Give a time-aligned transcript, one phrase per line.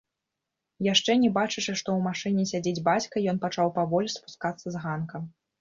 [0.93, 5.27] Яшчэ не бачачы, што ў машыне сядзіць бацька, ён пачаў паволі спускацца з ганка.